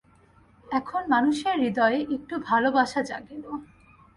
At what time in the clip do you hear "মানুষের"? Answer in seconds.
1.09-1.55